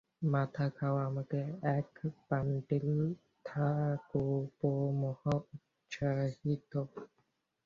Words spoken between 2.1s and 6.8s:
Bundle– ঠাকুরপো মহা উৎসাহিত।